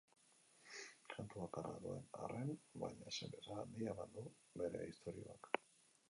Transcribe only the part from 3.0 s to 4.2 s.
zeresan handia eman